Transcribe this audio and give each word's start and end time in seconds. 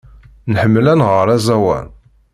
Nḥemmel 0.51 0.85
ad 0.93 0.97
nɣer 0.97 1.27
aẓawan. 1.35 1.87